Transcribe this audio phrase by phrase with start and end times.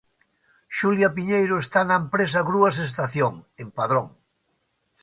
[0.77, 4.07] Xulia Piñeiro está na empresa Grúas Estación, en Padrón...